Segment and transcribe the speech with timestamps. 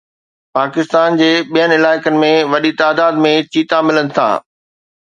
[0.57, 4.29] پاڪستان جي ٻين علائقن ۾ وڏي تعداد ۾ چيتا ملن ٿا